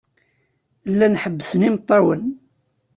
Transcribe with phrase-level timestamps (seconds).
[0.91, 2.23] Llan ḥebbsen imeṭṭawen.